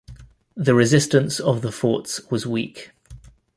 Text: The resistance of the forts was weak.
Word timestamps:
The 0.55 0.73
resistance 0.73 1.39
of 1.39 1.61
the 1.61 1.71
forts 1.71 2.21
was 2.31 2.47
weak. 2.47 2.89